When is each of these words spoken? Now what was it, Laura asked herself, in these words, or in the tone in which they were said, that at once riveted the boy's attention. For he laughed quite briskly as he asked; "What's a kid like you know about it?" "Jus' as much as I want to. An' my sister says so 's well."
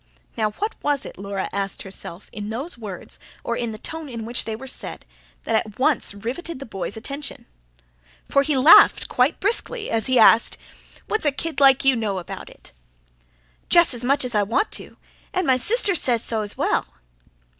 Now 0.35 0.49
what 0.53 0.73
was 0.83 1.05
it, 1.05 1.19
Laura 1.19 1.47
asked 1.53 1.83
herself, 1.83 2.27
in 2.33 2.49
these 2.49 2.75
words, 2.75 3.19
or 3.43 3.55
in 3.55 3.71
the 3.71 3.77
tone 3.77 4.09
in 4.09 4.25
which 4.25 4.45
they 4.45 4.55
were 4.55 4.65
said, 4.65 5.05
that 5.43 5.53
at 5.63 5.77
once 5.77 6.15
riveted 6.15 6.57
the 6.57 6.65
boy's 6.65 6.97
attention. 6.97 7.45
For 8.27 8.41
he 8.41 8.57
laughed 8.57 9.07
quite 9.09 9.39
briskly 9.39 9.91
as 9.91 10.07
he 10.07 10.17
asked; 10.17 10.57
"What's 11.07 11.23
a 11.25 11.31
kid 11.31 11.59
like 11.59 11.85
you 11.85 11.95
know 11.95 12.17
about 12.17 12.49
it?" 12.49 12.71
"Jus' 13.69 13.93
as 13.93 14.03
much 14.03 14.25
as 14.25 14.33
I 14.33 14.41
want 14.41 14.71
to. 14.71 14.97
An' 15.35 15.45
my 15.45 15.57
sister 15.57 15.93
says 15.93 16.23
so 16.23 16.41
's 16.43 16.57
well." 16.57 16.87